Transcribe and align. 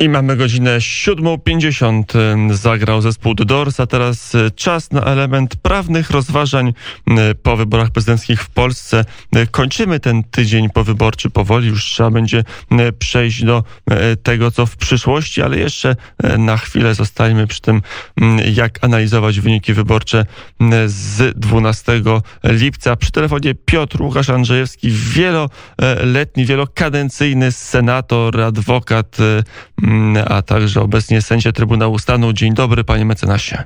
I 0.00 0.08
mamy 0.08 0.36
godzinę 0.36 0.78
7.50. 0.78 2.54
Zagrał 2.54 3.00
zespół 3.00 3.34
The 3.34 3.44
Doors, 3.44 3.80
a 3.80 3.86
teraz 3.86 4.34
y, 4.34 4.50
czas 4.50 4.90
na 4.92 5.02
element 5.02 5.56
prawnych 5.56 6.10
rozważań 6.10 6.72
y, 7.08 7.34
po 7.34 7.56
wyborach 7.56 7.90
prezydenckich 7.90 8.42
w 8.42 8.50
Polsce. 8.50 9.04
Y, 9.36 9.46
kończymy 9.46 10.00
ten 10.00 10.24
tydzień 10.24 10.70
powyborczy 10.70 11.30
powoli, 11.30 11.68
już 11.68 11.84
trzeba 11.84 12.10
będzie 12.10 12.44
przejść 12.98 13.44
do 13.44 13.64
tego, 14.22 14.50
co 14.50 14.66
w 14.66 14.76
przyszłości, 14.76 15.42
ale 15.42 15.58
jeszcze 15.58 15.96
na 16.38 16.56
chwilę 16.56 16.94
zostańmy 16.94 17.46
przy 17.46 17.60
tym, 17.60 17.82
jak 18.54 18.84
analizować 18.84 19.40
wyniki 19.40 19.74
wyborcze 19.74 20.26
z 20.86 21.38
12 21.38 22.02
lipca. 22.44 22.96
Przy 22.96 23.12
telefonie 23.12 23.54
Piotr 23.54 24.02
Łukasz 24.02 24.30
Andrzejewski, 24.30 24.90
wieloletni, 24.90 26.46
wielokadencyjny 26.46 27.52
senator, 27.52 28.40
adwokat, 28.40 29.16
a 30.28 30.42
także 30.42 30.80
obecnie 30.80 31.22
sędzia 31.22 31.52
Trybunału 31.52 31.98
Stanu. 31.98 32.32
Dzień 32.32 32.54
dobry, 32.54 32.84
panie 32.84 33.04
mecenasie. 33.04 33.64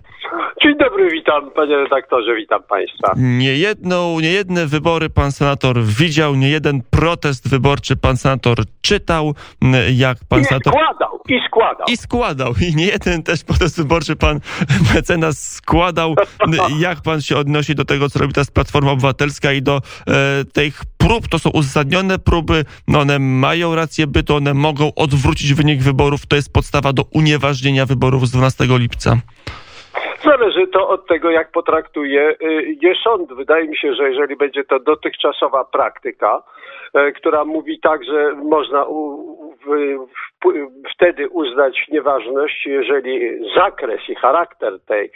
Dzień 0.62 0.78
dobry, 0.78 1.10
witam 1.10 1.50
panie 1.50 1.76
redaktorze, 1.76 2.36
witam 2.36 2.62
państwa. 2.62 3.12
Nie 3.16 3.56
jedną, 3.56 4.20
nie 4.20 4.32
jedne 4.32 4.66
wybory 4.66 5.10
pan 5.10 5.32
senator 5.32 5.82
widział, 5.82 6.34
nie 6.34 6.48
jeden 6.48 6.82
protest 6.90 7.48
wyborczy 7.48 7.96
pan 7.96 8.16
senator 8.16 8.56
czytał, 8.82 9.34
jak 9.94 10.18
pan 10.28 10.40
I 10.40 10.44
senator... 10.44 10.72
składał, 10.72 11.20
i 11.28 11.40
składał. 11.46 11.86
I 11.88 11.96
składał. 11.96 12.52
I 12.68 12.76
nie 12.76 12.86
jeden 12.86 13.22
też 13.22 13.44
protest 13.44 13.76
wyborczy 13.76 14.16
pan 14.16 14.40
mecenas 14.94 15.52
składał. 15.52 16.14
jak 16.78 17.02
pan 17.02 17.20
się 17.22 17.36
odnosi 17.36 17.74
do 17.74 17.84
tego, 17.84 18.10
co 18.10 18.18
robi 18.18 18.32
teraz 18.32 18.50
Platforma 18.50 18.90
Obywatelska 18.90 19.52
i 19.52 19.62
do 19.62 19.76
e, 19.76 20.44
tych 20.52 20.82
prób, 20.98 21.28
to 21.28 21.38
są 21.38 21.50
uzasadnione 21.50 22.18
próby, 22.18 22.64
no 22.88 23.00
one 23.00 23.18
mają 23.18 23.74
rację 23.74 24.06
bytu, 24.06 24.36
one 24.36 24.54
mogą 24.54 24.94
odwrócić 24.94 25.54
wynik 25.54 25.82
wyborów, 25.82 26.26
to 26.26 26.36
jest 26.36 26.52
podstawa 26.52 26.92
do 26.92 27.02
unieważnienia 27.02 27.86
wyborów 27.86 28.28
z 28.28 28.30
12 28.30 28.64
lipca. 28.68 29.16
Zależy 30.22 30.66
to 30.66 30.88
od 30.88 31.06
tego, 31.06 31.30
jak 31.30 31.50
potraktuje 31.50 32.30
y, 32.30 32.76
je 32.82 32.94
sąd. 33.04 33.32
Wydaje 33.32 33.68
mi 33.68 33.76
się, 33.76 33.94
że 33.94 34.10
jeżeli 34.10 34.36
będzie 34.36 34.64
to 34.64 34.80
dotychczasowa 34.80 35.64
praktyka, 35.64 36.42
y, 36.98 37.12
która 37.12 37.44
mówi 37.44 37.80
tak, 37.80 38.04
że 38.04 38.34
można 38.34 38.86
wtedy 40.94 41.28
uznać 41.28 41.86
nieważność, 41.88 42.66
jeżeli 42.66 43.30
zakres 43.56 44.00
i 44.08 44.14
charakter 44.14 44.80
tej 44.80 45.10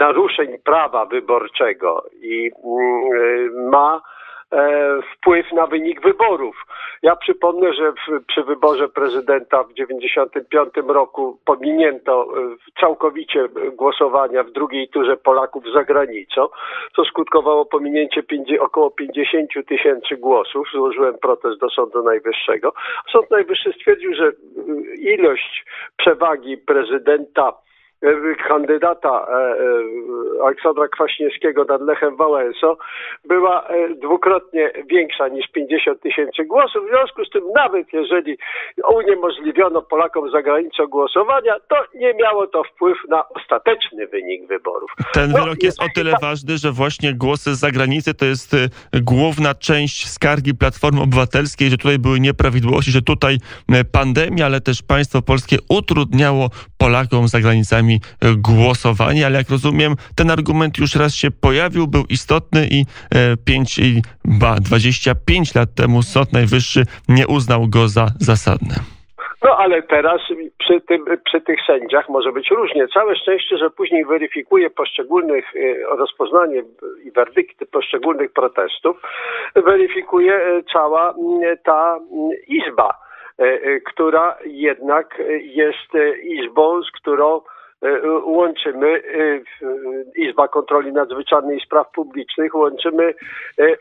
naruszeń 0.00 0.58
prawa 0.64 1.06
wyborczego 1.06 2.04
i 2.22 2.46
y, 2.46 3.50
ma 3.70 4.00
E, 4.00 4.21
wpływ 5.14 5.52
na 5.52 5.66
wynik 5.66 6.02
wyborów. 6.02 6.66
Ja 7.02 7.16
przypomnę, 7.16 7.72
że 7.72 7.92
w, 7.92 8.24
przy 8.26 8.42
wyborze 8.42 8.88
prezydenta 8.88 9.62
w 9.62 9.74
1995 9.74 10.88
roku 10.88 11.38
pominięto 11.44 12.24
e, 12.24 12.80
całkowicie 12.80 13.48
głosowania 13.76 14.42
w 14.42 14.50
drugiej 14.50 14.88
turze 14.88 15.16
Polaków 15.16 15.64
za 15.74 15.84
granicą, 15.84 16.48
co 16.96 17.04
skutkowało 17.04 17.66
pominięcie 17.66 18.22
około 18.60 18.90
50 18.90 19.50
tysięcy 19.68 20.16
głosów. 20.16 20.68
Złożyłem 20.72 21.18
protest 21.18 21.60
do 21.60 21.70
Sądu 21.70 22.02
Najwyższego. 22.02 22.72
Sąd 23.12 23.30
Najwyższy 23.30 23.72
stwierdził, 23.72 24.14
że 24.14 24.24
e, 24.26 24.32
ilość 24.94 25.64
przewagi 25.96 26.58
prezydenta 26.58 27.52
kandydata 28.48 29.26
e, 29.28 29.32
e, 29.32 30.44
Aleksandra 30.44 30.88
Kwaśniewskiego 30.88 31.64
nad 31.64 31.82
Lechem 31.82 32.16
Wałęsą 32.16 32.76
była 33.24 33.66
e, 33.68 33.94
dwukrotnie 33.94 34.72
większa 34.90 35.28
niż 35.28 35.46
50 35.48 36.00
tysięcy 36.02 36.44
głosów. 36.44 36.84
W 36.86 36.88
związku 36.88 37.24
z 37.24 37.30
tym 37.30 37.42
nawet 37.54 37.92
jeżeli 37.92 38.38
uniemożliwiono 38.94 39.82
Polakom 39.82 40.30
za 40.30 40.42
granicą 40.42 40.86
głosowania, 40.86 41.54
to 41.68 41.76
nie 41.94 42.14
miało 42.14 42.46
to 42.46 42.64
wpływ 42.64 42.98
na 43.08 43.28
ostateczny 43.28 44.06
wynik 44.06 44.48
wyborów. 44.48 44.90
Ten 45.12 45.30
no, 45.30 45.38
wyrok 45.38 45.62
jest 45.62 45.82
o 45.82 45.86
tyle 45.94 46.12
ważny, 46.22 46.58
że 46.58 46.72
właśnie 46.72 47.14
głosy 47.14 47.54
z 47.54 47.58
zagranicy 47.58 48.14
to 48.14 48.24
jest 48.24 48.56
główna 49.02 49.54
część 49.54 50.08
skargi 50.08 50.54
Platformy 50.54 51.00
Obywatelskiej, 51.02 51.70
że 51.70 51.76
tutaj 51.76 51.98
były 51.98 52.20
nieprawidłowości, 52.20 52.90
że 52.90 53.02
tutaj 53.02 53.36
pandemia, 53.92 54.46
ale 54.46 54.60
też 54.60 54.82
państwo 54.82 55.22
polskie 55.22 55.56
utrudniało 55.68 56.48
Polakom 56.78 57.28
za 57.28 57.40
granicami 57.40 57.91
E, 57.94 58.34
głosowanie, 58.36 59.26
ale 59.26 59.38
jak 59.38 59.50
rozumiem, 59.50 59.92
ten 60.16 60.30
argument 60.30 60.78
już 60.78 60.96
raz 60.96 61.14
się 61.14 61.28
pojawił, 61.30 61.86
był 61.86 62.04
istotny 62.10 62.68
i 62.70 62.84
5, 63.44 63.78
e, 63.78 63.82
ba, 64.24 64.54
25 64.60 65.54
lat 65.54 65.68
temu 65.74 66.02
Sąd 66.02 66.32
Najwyższy 66.32 66.82
nie 67.08 67.26
uznał 67.26 67.68
go 67.68 67.88
za 67.88 68.06
zasadny. 68.20 68.74
No 69.44 69.56
ale 69.58 69.82
teraz 69.82 70.20
przy, 70.58 70.80
tym, 70.80 71.04
przy 71.24 71.40
tych 71.40 71.58
sędziach 71.66 72.08
może 72.08 72.32
być 72.32 72.50
różnie. 72.50 72.88
Całe 72.88 73.16
szczęście, 73.16 73.56
że 73.56 73.70
później 73.70 74.04
weryfikuje 74.04 74.70
poszczególnych, 74.70 75.44
e, 75.56 75.96
rozpoznanie 75.96 76.62
i 77.04 77.10
werdykty 77.10 77.66
poszczególnych 77.66 78.32
protestów, 78.32 78.96
weryfikuje 79.54 80.62
cała 80.72 81.14
ta 81.64 81.98
izba, 82.48 82.90
która 83.84 84.36
jednak 84.44 85.22
jest 85.42 85.92
izbą, 86.22 86.82
z 86.82 86.90
którą 86.90 87.40
łączymy 88.24 88.88
e, 88.88 89.40
Izba 90.16 90.48
Kontroli 90.48 90.92
Nadzwyczajnej 90.92 91.56
i 91.56 91.60
Spraw 91.60 91.90
Publicznych, 91.92 92.54
łączymy 92.54 93.14
e, 93.58 93.76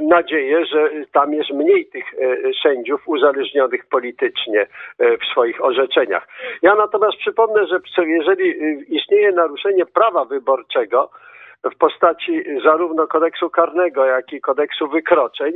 nadzieję, 0.00 0.66
że 0.66 0.90
tam 1.12 1.32
jest 1.32 1.50
mniej 1.50 1.86
tych 1.86 2.04
sędziów 2.62 3.08
uzależnionych 3.08 3.86
politycznie 3.86 4.66
w 4.98 5.24
swoich 5.32 5.64
orzeczeniach. 5.64 6.28
Ja 6.62 6.74
natomiast 6.74 7.16
przypomnę, 7.16 7.66
że 7.66 7.80
jeżeli 8.06 8.54
istnieje 8.88 9.32
naruszenie 9.32 9.86
prawa 9.86 10.24
wyborczego, 10.24 11.10
w 11.72 11.78
postaci 11.78 12.44
zarówno 12.64 13.06
kodeksu 13.06 13.50
karnego, 13.50 14.04
jak 14.04 14.32
i 14.32 14.40
kodeksu 14.40 14.88
wykroczeń, 14.88 15.52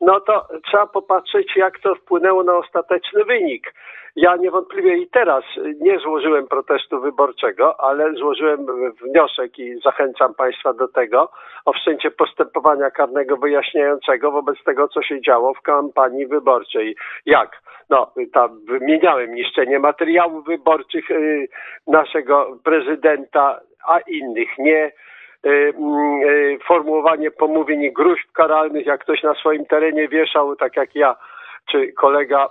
no 0.00 0.20
to 0.20 0.46
trzeba 0.64 0.86
popatrzeć, 0.86 1.56
jak 1.56 1.78
to 1.78 1.94
wpłynęło 1.94 2.42
na 2.42 2.56
ostateczny 2.56 3.24
wynik. 3.24 3.74
Ja 4.16 4.36
niewątpliwie 4.36 4.96
i 4.96 5.08
teraz 5.08 5.44
nie 5.80 5.98
złożyłem 5.98 6.48
protestu 6.48 7.00
wyborczego, 7.00 7.80
ale 7.80 8.12
złożyłem 8.14 8.66
wniosek 9.02 9.58
i 9.58 9.80
zachęcam 9.84 10.34
Państwa 10.34 10.72
do 10.72 10.88
tego 10.88 11.30
o 11.64 11.72
wszczęcie 11.72 12.10
postępowania 12.10 12.90
karnego 12.90 13.36
wyjaśniającego 13.36 14.30
wobec 14.30 14.64
tego, 14.64 14.88
co 14.88 15.02
się 15.02 15.20
działo 15.20 15.54
w 15.54 15.62
kampanii 15.62 16.26
wyborczej. 16.26 16.96
Jak? 17.26 17.62
No, 17.90 18.12
tam 18.32 18.64
wymieniałem 18.64 19.34
niszczenie 19.34 19.78
materiałów 19.78 20.44
wyborczych 20.46 21.10
y, 21.10 21.48
naszego 21.86 22.58
prezydenta, 22.64 23.60
a 23.88 23.98
innych 23.98 24.48
nie 24.58 24.92
formułowanie 26.66 27.30
pomówień 27.30 27.92
gruźb 27.92 28.32
karalnych, 28.32 28.86
jak 28.86 29.00
ktoś 29.00 29.22
na 29.22 29.34
swoim 29.34 29.66
terenie 29.66 30.08
wieszał, 30.08 30.56
tak 30.56 30.76
jak 30.76 30.94
ja, 30.94 31.16
czy 31.70 31.92
kolega 31.92 32.48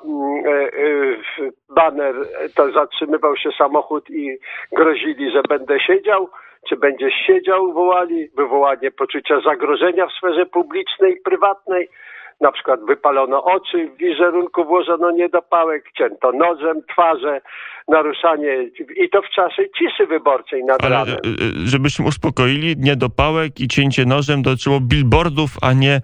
y, 0.80 1.52
baner, 1.76 2.16
to 2.56 2.72
zatrzymywał 2.72 3.38
się 3.38 3.50
samochód 3.58 4.10
i 4.10 4.38
grozili, 4.72 5.32
że 5.32 5.42
będę 5.50 5.80
siedział, 5.80 6.30
czy 6.70 6.76
będziesz 6.76 7.14
siedział, 7.28 7.74
wołali, 7.74 8.30
wywołanie 8.36 8.92
poczucia 8.92 9.40
zagrożenia 9.40 10.08
w 10.08 10.12
sferze 10.12 10.46
publicznej 10.46 11.18
prywatnej 11.26 11.90
na 12.42 12.52
przykład 12.52 12.80
wypalono 12.88 13.44
oczy, 13.44 13.88
w 13.88 13.98
wizerunku 13.98 14.66
włożono 14.66 15.12
niedopałek, 15.12 15.84
cięto 15.98 16.32
nożem 16.32 16.82
twarze, 16.92 17.42
naruszanie 17.88 18.64
i 18.96 19.10
to 19.10 19.22
w 19.22 19.30
czasie 19.30 19.64
ciszy 19.78 20.06
wyborczej 20.08 20.64
nad 20.64 20.84
Ale, 20.84 20.96
ranem. 20.96 21.16
E, 21.16 21.18
e, 21.18 21.68
żebyśmy 21.68 22.06
uspokoili, 22.06 22.76
niedopałek 22.78 23.60
i 23.60 23.68
cięcie 23.68 24.06
nożem 24.06 24.42
dotyczyło 24.42 24.80
billboardów, 24.80 25.50
a 25.62 25.74
nie 25.74 25.96
e, 25.96 26.02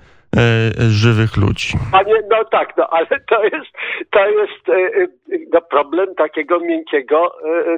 żywych 0.78 1.38
ludzi. 1.38 1.74
nie, 2.08 2.22
no 2.30 2.46
tak, 2.46 2.78
no 2.78 2.88
ale 2.90 3.20
to 3.30 3.44
jest, 3.44 3.72
to 4.12 4.28
jest 4.30 4.70
e, 4.70 4.74
e 4.74 5.08
no, 5.54 5.62
problem 5.62 6.16
takiego 6.16 6.60
miękkiego 6.60 7.36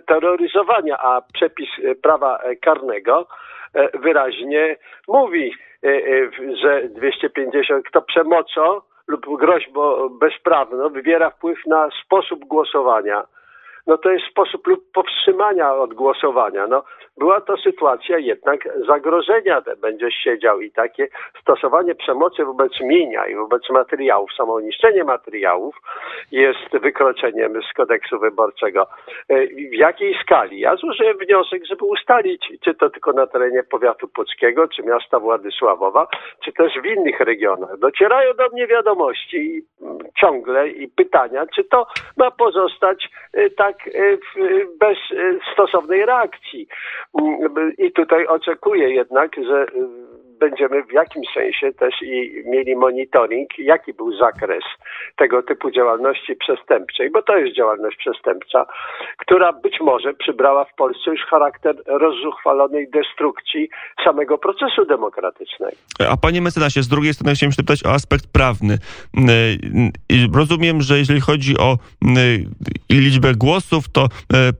terroryzowania, 0.07 0.97
a 0.97 1.21
przepis 1.33 1.69
prawa 2.01 2.39
karnego 2.61 3.27
wyraźnie 4.03 4.77
mówi, 5.07 5.51
że 6.61 6.89
250, 6.89 7.85
kto 7.87 8.01
przemocą 8.01 8.81
lub 9.07 9.39
groźbą 9.39 10.09
bezprawną 10.09 10.89
wywiera 10.89 11.29
wpływ 11.29 11.59
na 11.67 11.89
sposób 12.05 12.45
głosowania 12.45 13.23
no 13.87 13.97
to 13.97 14.11
jest 14.11 14.25
sposób 14.25 14.67
lub 14.67 14.91
powstrzymania 14.91 15.73
od 15.73 15.93
głosowania. 15.93 16.67
No, 16.67 16.83
była 17.17 17.41
to 17.41 17.57
sytuacja 17.57 18.17
jednak 18.17 18.69
zagrożenia, 18.87 19.61
będziesz 19.81 20.13
siedział 20.13 20.61
i 20.61 20.71
takie 20.71 21.07
stosowanie 21.41 21.95
przemocy 21.95 22.45
wobec 22.45 22.71
mienia 22.81 23.27
i 23.27 23.35
wobec 23.35 23.69
materiałów, 23.69 24.33
samo 24.37 24.59
niszczenie 24.59 25.03
materiałów 25.03 25.75
jest 26.31 26.77
wykroczeniem 26.81 27.61
z 27.71 27.73
kodeksu 27.73 28.19
wyborczego. 28.19 28.87
E, 29.29 29.47
w 29.47 29.73
jakiej 29.73 30.17
skali? 30.21 30.59
Ja 30.59 30.75
złożyłem 30.75 31.17
wniosek, 31.17 31.65
żeby 31.65 31.85
ustalić, 31.85 32.47
czy 32.63 32.73
to 32.73 32.89
tylko 32.89 33.13
na 33.13 33.27
terenie 33.27 33.63
powiatu 33.63 34.07
puckiego, 34.07 34.67
czy 34.67 34.83
miasta 34.83 35.19
Władysławowa, 35.19 36.07
czy 36.43 36.53
też 36.53 36.73
w 36.81 36.85
innych 36.85 37.19
regionach. 37.19 37.77
Docierają 37.79 38.33
do 38.33 38.49
mnie 38.49 38.67
wiadomości 38.67 39.61
ciągle 40.19 40.69
i 40.69 40.87
pytania, 40.87 41.45
czy 41.55 41.63
to 41.63 41.87
ma 42.17 42.31
pozostać 42.31 43.09
e, 43.33 43.49
tak 43.49 43.74
e, 43.87 44.17
bez 44.79 44.97
stosownej 45.53 46.05
reakcji. 46.05 46.67
Mm, 47.21 47.73
I 47.77 47.91
tutaj 47.91 48.27
oczekuję 48.27 48.89
jednak, 48.89 49.35
że 49.35 49.65
będziemy 50.39 50.83
w 50.83 50.91
jakimś 50.91 51.27
sensie 51.33 51.73
też 51.73 51.93
i 52.01 52.43
mieli 52.45 52.75
monitoring, 52.75 53.49
jaki 53.57 53.93
był 53.93 54.17
zakres 54.17 54.63
tego 55.15 55.43
typu 55.43 55.71
działalności 55.71 56.35
przestępczej, 56.35 57.09
bo 57.11 57.21
to 57.21 57.37
jest 57.37 57.55
działalność 57.55 57.97
przestępcza, 57.97 58.65
która 59.17 59.53
być 59.53 59.79
może 59.81 60.13
przybrała 60.13 60.65
w 60.65 60.75
Polsce 60.75 61.11
już 61.11 61.21
charakter 61.21 61.75
rozzuchwalonej 61.85 62.87
destrukcji 62.89 63.69
samego 64.03 64.37
procesu 64.37 64.85
demokratycznego. 64.85 65.77
A 66.09 66.17
panie 66.17 66.41
mecenasie, 66.41 66.83
z 66.83 66.87
drugiej 66.87 67.13
strony 67.13 67.35
chciałem 67.35 67.51
się 67.51 67.63
pytać 67.63 67.85
o 67.85 67.91
aspekt 67.91 68.25
prawny. 68.33 68.77
Rozumiem, 70.33 70.81
że 70.81 70.97
jeżeli 70.97 71.21
chodzi 71.21 71.57
o 71.57 71.77
liczbę 72.91 73.33
głosów, 73.35 73.89
to 73.89 74.07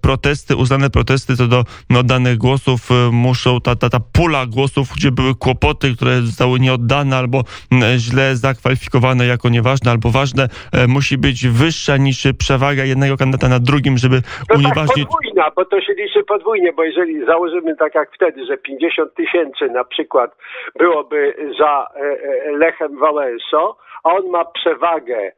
protesty, 0.01 0.55
uznane 0.55 0.89
protesty 0.89 1.35
co 1.37 1.47
do 1.47 1.63
no, 1.89 2.03
danych 2.03 2.37
głosów 2.37 2.89
muszą, 3.11 3.61
ta, 3.61 3.75
ta, 3.75 3.89
ta 3.89 3.99
pula 4.13 4.45
głosów, 4.45 4.87
gdzie 4.95 5.11
były 5.11 5.35
kłopoty, 5.35 5.64
kwoty, 5.65 5.87
które 5.95 6.11
zostały 6.29 6.59
nieoddane 6.59 7.15
albo 7.17 7.39
mm, 7.71 7.97
źle 7.97 8.35
zakwalifikowane 8.35 9.25
jako 9.25 9.49
nieważne 9.49 9.91
albo 9.91 10.09
ważne, 10.09 10.43
e, 10.73 10.87
musi 10.87 11.17
być 11.17 11.47
wyższa 11.47 11.97
niż 11.97 12.17
przewaga 12.37 12.83
jednego 12.83 13.17
kandydata 13.17 13.47
na 13.55 13.59
drugim, 13.59 13.97
żeby 13.97 14.15
no 14.15 14.21
tak, 14.47 14.57
unieważnić... 14.57 15.05
Tak, 15.05 15.13
podwójna, 15.13 15.51
bo 15.55 15.65
to 15.65 15.81
się 15.81 15.93
liczy 15.93 16.23
podwójnie, 16.23 16.73
bo 16.73 16.83
jeżeli 16.83 17.25
założymy 17.25 17.75
tak 17.75 17.95
jak 17.95 18.09
wtedy, 18.15 18.45
że 18.45 18.57
50 18.57 19.13
tysięcy 19.15 19.65
na 19.69 19.83
przykład 19.83 20.37
byłoby 20.79 21.35
za 21.59 21.87
e, 21.95 21.99
e, 21.99 22.51
Lechem 22.51 22.99
Wałęso, 22.99 23.77
a 24.03 24.13
on 24.13 24.29
ma 24.29 24.45
przewagę 24.45 25.31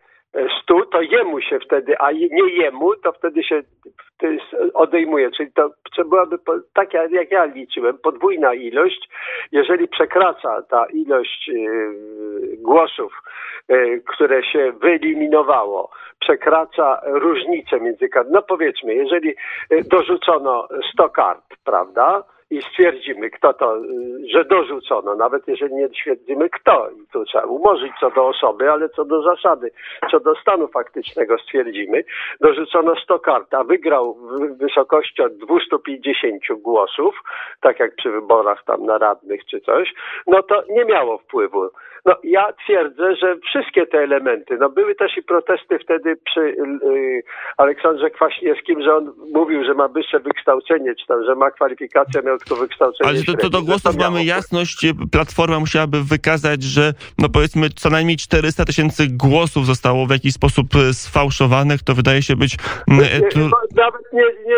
100, 0.62 0.86
to 0.86 1.02
jemu 1.02 1.42
się 1.42 1.60
wtedy, 1.60 1.98
a 2.00 2.12
nie 2.12 2.54
jemu, 2.54 2.96
to 2.96 3.12
wtedy 3.12 3.44
się 3.44 3.62
odejmuje. 4.74 5.32
Czyli 5.32 5.52
to, 5.52 5.70
byłaby, 6.06 6.38
tak 6.74 6.94
jak 6.94 7.32
ja 7.32 7.46
liczyłem, 7.46 7.98
podwójna 7.98 8.54
ilość. 8.54 9.10
Jeżeli 9.52 9.88
przekracza 9.88 10.62
ta 10.62 10.86
ilość 10.86 11.48
yy, 11.48 12.58
głosów, 12.58 13.14
które 14.06 14.44
się 14.44 14.72
wyeliminowało, 14.72 15.90
przekracza 16.20 17.02
różnicę 17.06 17.80
między 17.80 18.10
no 18.32 18.42
powiedzmy, 18.42 18.96
jeżeli 18.96 19.36
dorzucono 19.70 20.68
100 20.94 21.10
kart, 21.10 21.44
prawda, 21.66 22.24
i 22.50 22.62
stwierdzimy, 22.62 23.30
kto 23.30 23.54
to, 23.54 23.82
że 24.34 24.46
dorzucono, 24.46 25.16
nawet 25.16 25.48
jeżeli 25.48 25.76
nie 25.76 25.88
stwierdzimy 25.88 26.50
kto. 26.50 26.90
I 26.90 27.08
tu 27.14 27.26
trzeba 27.26 27.46
umorzyć 27.46 27.92
co 28.00 28.12
do 28.12 28.28
osoby, 28.28 28.72
ale 28.72 28.90
co 28.90 29.06
do 29.06 29.22
zasady, 29.22 29.72
co 30.12 30.20
do 30.20 30.36
stanu 30.36 30.68
faktycznego 30.68 31.38
stwierdzimy. 31.38 32.04
Dorzucono 32.42 32.96
100 32.96 33.20
kart, 33.20 33.54
a 33.54 33.64
wygrał 33.64 34.14
w 34.14 34.58
wysokości 34.58 35.22
od 35.22 35.38
250 35.38 36.44
głosów, 36.62 37.16
tak 37.62 37.80
jak 37.80 37.96
przy 37.96 38.12
wyborach 38.12 38.64
tam 38.64 38.86
na 38.86 38.98
radnych 38.98 39.46
czy 39.46 39.62
coś, 39.62 39.94
no 40.28 40.44
to 40.44 40.64
nie 40.70 40.86
miało 40.86 41.18
wpływu. 41.18 41.70
No 42.06 42.16
ja 42.24 42.54
twierdzę, 42.54 43.16
że 43.16 43.36
wszystkie 43.38 43.88
te 43.88 43.98
elementy, 43.98 44.58
no 44.58 44.70
były 44.70 44.96
też 44.96 45.18
i 45.18 45.24
protesty 45.24 45.80
wtedy 45.80 46.16
przy 46.16 46.42
yy, 46.42 47.22
Aleksandrze 47.58 48.10
Kwaśniewskim, 48.10 48.82
że 48.82 48.96
on 48.96 49.14
mówił, 49.34 49.64
że 49.64 49.74
ma 49.74 49.88
wyższe 49.88 50.20
wykształcenie, 50.20 50.96
czy 50.96 51.08
tam, 51.08 51.24
że 51.24 51.36
ma 51.36 51.52
kwalifikację, 51.52 52.22
miał 52.22 52.37
tylko 52.38 52.56
wykształcenie. 52.56 53.10
Ale 53.10 53.24
to, 53.24 53.34
to 53.34 53.50
do 53.50 53.62
głosów 53.62 53.98
mamy 53.98 54.26
jasność, 54.26 54.86
Platforma 55.12 55.60
musiałaby 55.60 56.04
wykazać, 56.04 56.64
że 56.64 56.94
no 57.18 57.30
powiedzmy 57.30 57.70
co 57.70 57.90
najmniej 57.90 58.18
400 58.18 58.66
tysięcy 58.66 59.08
głosów 59.10 59.66
zostało 59.66 60.06
w 60.06 60.12
jakiś 60.12 60.34
sposób 60.34 60.68
e, 60.76 60.94
sfałszowanych, 60.94 61.84
to 61.84 61.94
wydaje 61.94 62.22
się 62.22 62.36
być... 62.36 62.58
Nie, 62.88 62.98
nawet 63.76 64.02
nie, 64.14 64.24
nie, 64.24 64.58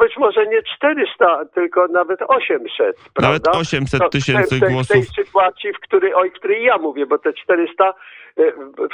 być 0.00 0.16
może 0.16 0.46
nie 0.46 0.62
400, 0.76 1.44
tylko 1.54 1.86
nawet 1.86 2.20
800, 2.28 2.96
Nawet 3.20 3.48
800 3.48 4.10
tysięcy 4.10 4.60
głosów. 4.60 4.86
W 4.86 4.92
tej 4.92 5.24
sytuacji, 5.24 5.72
w 5.72 5.80
której, 5.80 6.14
o 6.14 6.22
której 6.34 6.64
ja 6.64 6.78
mówię, 6.78 7.06
bo 7.06 7.18
te 7.18 7.32
400 7.32 7.94
e, 8.38 8.42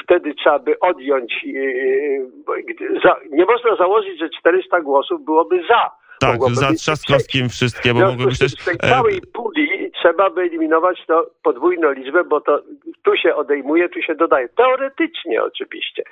wtedy 0.05 0.35
trzeba 0.35 0.59
by 0.59 0.81
odjąć, 0.81 1.33
e, 1.33 3.11
e, 3.11 3.17
nie 3.31 3.45
można 3.45 3.77
założyć, 3.77 4.19
że 4.19 4.29
400 4.41 4.81
głosów 4.81 5.25
byłoby 5.25 5.63
za. 5.69 6.06
Tak, 6.21 6.41
za 6.53 6.73
Trzaskowskim 6.73 7.49
wszystkie, 7.49 7.95
bo 7.95 8.01
mogłyby 8.01 8.37
też... 8.37 8.53
Z 8.53 8.65
tej 8.65 8.77
całej 8.77 9.21
puli 9.33 9.91
trzeba 10.03 10.31
by 10.31 10.41
eliminować 10.41 10.99
to 11.07 11.31
podwójną 11.43 11.93
liczbę, 11.93 12.25
bo 12.25 12.41
to 12.41 12.63
tu 13.03 13.17
się 13.17 13.35
odejmuje, 13.35 13.89
tu 13.89 14.03
się 14.03 14.15
dodaje. 14.15 14.49
Teoretycznie 14.49 15.43
oczywiście. 15.43 16.03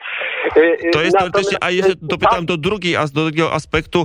To 0.92 1.02
jest 1.02 1.18
teoretycznie, 1.18 1.58
a 1.60 1.70
jeszcze 1.70 1.92
dopytam 2.02 2.46
do, 2.46 2.56
drugiej, 2.56 2.94
do 3.14 3.20
drugiego 3.20 3.52
aspektu, 3.52 4.04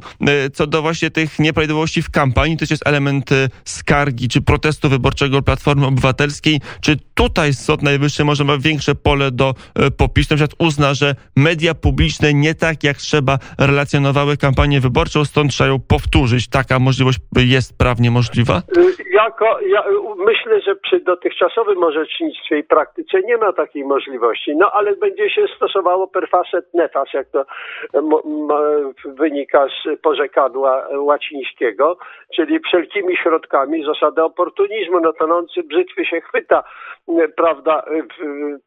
co 0.53 0.67
do 0.67 0.81
właśnie 0.81 1.11
tych 1.11 1.39
nieprawidłowości 1.39 2.01
w 2.01 2.11
kampanii, 2.11 2.57
to 2.57 2.65
jest 2.69 2.87
element 2.87 3.29
skargi 3.65 4.27
czy 4.27 4.41
protestu 4.41 4.89
wyborczego 4.89 5.41
Platformy 5.41 5.85
Obywatelskiej. 5.85 6.61
Czy 6.81 6.95
tutaj 7.23 7.53
Sąd 7.53 7.81
Najwyższy 7.83 8.23
może 8.25 8.43
ma 8.43 8.57
większe 8.57 8.95
pole 8.95 9.31
do 9.31 9.53
popisu, 9.97 10.27
na 10.31 10.37
przykład 10.37 10.55
uzna, 10.67 10.93
że 10.93 11.15
media 11.35 11.73
publiczne 11.73 12.33
nie 12.33 12.53
tak 12.55 12.83
jak 12.83 12.97
trzeba 12.97 13.33
relacjonowały 13.69 14.37
kampanię 14.37 14.79
wyborczą, 14.79 15.25
stąd 15.25 15.51
trzeba 15.51 15.69
ją 15.69 15.77
powtórzyć. 15.95 16.49
Taka 16.49 16.79
możliwość 16.79 17.19
jest 17.55 17.77
prawnie 17.77 18.11
możliwa? 18.11 18.61
Jako, 19.13 19.59
ja 19.75 19.83
myślę, 20.17 20.61
że 20.61 20.75
przy 20.75 20.99
dotychczasowym 20.99 21.83
orzecznictwie 21.83 22.59
i 22.59 22.63
praktyce 22.63 23.21
nie 23.21 23.37
ma 23.37 23.53
takiej 23.53 23.83
możliwości, 23.83 24.55
no 24.55 24.71
ale 24.71 24.95
będzie 24.95 25.29
się 25.29 25.45
stosowało 25.55 26.07
per 26.07 26.29
facet 26.29 26.73
nefas, 26.73 27.07
jak 27.13 27.27
to 27.29 27.45
wynika 29.05 29.67
z 29.67 30.01
porzekadła 30.01 30.87
łacińskiego, 30.97 31.97
czyli 32.35 32.59
wszelkimi 32.59 33.17
środkami 33.17 33.85
zasada 33.85 34.23
oportunizmu, 34.23 34.99
no 34.99 35.13
tonący 35.13 35.63
brzytwy 35.63 36.05
się 36.05 36.21
chwyta, 36.21 36.63
prawda, 37.35 37.83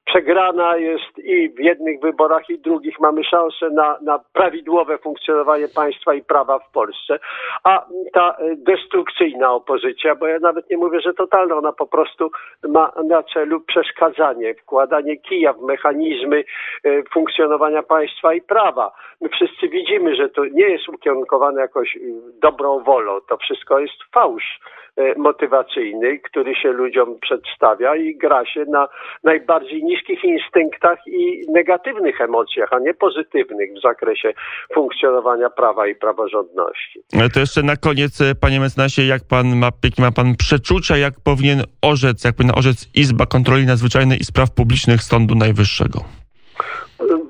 przegrana 0.05 0.77
jest 0.77 1.19
i 1.19 1.49
w 1.49 1.59
jednych 1.59 2.01
wyborach 2.01 2.51
i 2.51 2.59
drugich. 2.59 3.01
Mamy 3.01 3.25
szansę 3.25 3.71
na, 3.71 3.99
na 4.03 4.21
prawidłowe 4.33 4.99
funkcjonowanie 4.99 5.69
państwa 5.69 6.15
i 6.15 6.23
prawa 6.23 6.59
w 6.59 6.71
Polsce, 6.71 7.19
a 7.65 7.87
ta 8.13 8.37
destrukcyjna 8.57 9.53
opozycja, 9.53 10.15
bo 10.15 10.27
ja 10.27 10.39
nawet 10.39 10.71
nie 10.71 10.77
mówię, 10.77 11.01
że 11.01 11.15
totalna, 11.15 11.57
ona 11.57 11.73
po 11.73 11.87
prostu 11.87 12.31
ma 12.69 12.93
na 13.05 13.23
celu 13.23 13.61
przeszkadzanie, 13.61 14.55
wkładanie 14.55 15.17
kija 15.17 15.53
w 15.53 15.63
mechanizmy 15.63 16.45
e, 16.85 17.03
funkcjonowania 17.13 17.83
państwa 17.83 18.35
i 18.35 18.41
prawa. 18.41 18.93
My 19.21 19.29
wszyscy 19.29 19.69
widzimy, 19.69 20.17
że 20.17 20.29
to 20.29 20.45
nie 20.45 20.69
jest 20.69 20.89
ukierunkowane 20.89 21.61
jakoś 21.61 21.99
dobrą 22.43 22.83
wolą, 22.83 23.21
to 23.29 23.37
wszystko 23.37 23.79
jest 23.79 24.03
fałsz. 24.15 24.61
E, 24.92 24.92
motywacyjny, 25.17 26.19
który 26.19 26.55
się 26.55 26.73
ludziom 26.73 27.19
przedstawia 27.21 27.97
i 27.97 28.17
gra 28.17 28.47
się 28.47 28.65
na 28.65 28.89
najbardziej 29.25 29.85
niskich 29.85 30.25
instynktach 30.25 30.99
i 31.07 31.43
negatywnych 31.49 32.21
emocjach, 32.21 32.73
a 32.73 32.79
nie 32.79 32.95
pozytywnych 32.95 33.71
w 33.79 33.83
zakresie 33.83 34.33
funkcjonowania 34.75 35.51
prawa 35.51 35.87
i 35.87 35.95
praworządności. 35.95 37.01
To 37.35 37.41
jeszcze 37.41 37.63
na 37.63 37.77
koniec, 37.77 38.21
e, 38.21 38.35
panie 38.35 38.61
mecenasie, 38.61 39.03
jak 39.03 39.23
pan 39.31 39.57
ma, 39.57 39.71
jakie 39.85 40.03
ma 40.03 40.11
pan 40.11 40.37
przeczucia, 40.39 40.97
jak 40.97 41.15
powinien 41.25 41.63
orzec, 41.83 42.25
jak 42.25 42.35
powinna 42.37 42.55
orzec 42.55 42.89
Izba 42.95 43.27
Kontroli 43.27 43.67
Nadzwyczajnej 43.67 44.19
i 44.19 44.25
Spraw 44.25 44.55
Publicznych 44.55 45.01
Sądu 45.01 45.35
Najwyższego? 45.35 45.99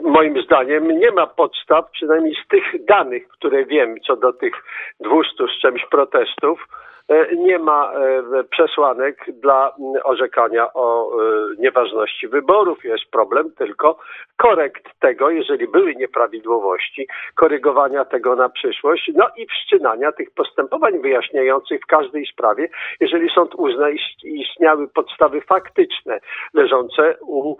moim 0.04 0.42
zdaniem 0.42 0.88
nie 0.98 1.10
ma 1.10 1.26
podstaw, 1.26 1.90
przynajmniej 1.90 2.34
z 2.44 2.48
tych 2.48 2.84
danych, 2.84 3.28
które 3.28 3.64
wiem 3.66 3.94
co 4.06 4.16
do 4.16 4.32
tych 4.32 4.52
200 5.00 5.44
z 5.56 5.60
czymś 5.62 5.86
protestów, 5.90 6.58
E, 6.58 6.91
nie 7.36 7.58
ma 7.58 7.92
e, 7.92 8.44
przesłanek 8.44 9.24
dla 9.42 9.74
orzekania 10.04 10.72
o 10.74 11.10
e, 11.10 11.16
nieważności 11.58 12.28
wyborów. 12.28 12.84
Jest 12.84 13.04
problem 13.10 13.52
tylko 13.58 13.98
korekt 14.36 14.84
tego, 15.00 15.30
jeżeli 15.30 15.68
były 15.68 15.94
nieprawidłowości, 15.94 17.06
korygowania 17.34 18.04
tego 18.04 18.36
na 18.36 18.48
przyszłość, 18.48 19.10
no 19.14 19.28
i 19.36 19.46
wszczynania 19.46 20.12
tych 20.12 20.30
postępowań 20.30 21.00
wyjaśniających 21.02 21.80
w 21.80 21.86
każdej 21.86 22.26
sprawie, 22.26 22.68
jeżeli 23.00 23.30
sąd 23.34 23.54
uzna, 23.54 23.86
istniały 24.24 24.88
podstawy 24.88 25.40
faktyczne 25.40 26.18
leżące 26.54 27.16
u 27.20 27.56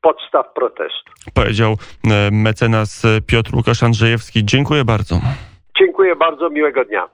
podstaw 0.00 0.52
protestu. 0.52 1.12
Powiedział 1.34 1.74
mecenas 2.32 3.02
Piotr 3.26 3.50
Łukasz 3.56 3.82
Andrzejewski. 3.82 4.44
Dziękuję 4.44 4.84
bardzo. 4.84 5.14
Dziękuję 5.78 6.16
bardzo, 6.16 6.50
miłego 6.50 6.84
dnia. 6.84 7.08